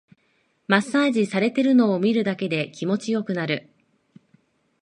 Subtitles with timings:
[0.67, 3.69] マッサージされてるのを見るだけで気持ちよくなる